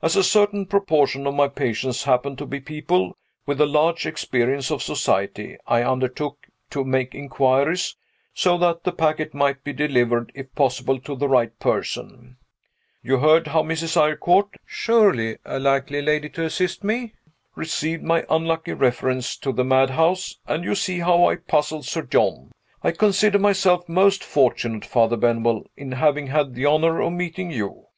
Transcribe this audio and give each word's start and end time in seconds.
As 0.00 0.16
a 0.16 0.24
certain 0.24 0.64
proportion 0.64 1.26
of 1.26 1.34
my 1.34 1.48
patients 1.48 2.04
happen 2.04 2.34
to 2.36 2.46
be 2.46 2.60
people 2.60 3.14
with 3.44 3.60
a 3.60 3.66
large 3.66 4.06
experience 4.06 4.70
of 4.70 4.82
society, 4.82 5.58
I 5.66 5.82
undertook 5.82 6.46
to 6.70 6.82
make 6.82 7.14
inquiries, 7.14 7.94
so 8.32 8.56
that 8.56 8.84
the 8.84 8.92
packet 8.92 9.34
might 9.34 9.62
be 9.64 9.74
delivered, 9.74 10.32
if 10.34 10.54
possible, 10.54 10.98
to 11.00 11.14
the 11.14 11.28
right 11.28 11.58
person. 11.58 12.38
You 13.02 13.18
heard 13.18 13.48
how 13.48 13.62
Mrs. 13.62 13.98
Eyrecourt 13.98 14.54
(surely 14.64 15.36
a 15.44 15.58
likely 15.58 16.00
lady 16.00 16.30
to 16.30 16.44
assist 16.44 16.82
me?) 16.82 17.12
received 17.54 18.02
my 18.02 18.24
unlucky 18.30 18.72
reference 18.72 19.36
to 19.36 19.52
the 19.52 19.62
madhouse; 19.62 20.36
and 20.46 20.64
you 20.64 20.74
saw 20.74 21.04
how 21.04 21.26
I 21.26 21.36
puzzled 21.36 21.84
Sir 21.84 22.00
John. 22.00 22.50
I 22.82 22.92
consider 22.92 23.38
myself 23.38 23.86
most 23.90 24.24
fortunate, 24.24 24.86
Father 24.86 25.18
Benwell, 25.18 25.64
in 25.76 25.92
having 25.92 26.28
had 26.28 26.54
the 26.54 26.64
honor 26.64 27.02
of 27.02 27.12
meeting 27.12 27.50
you. 27.50 27.88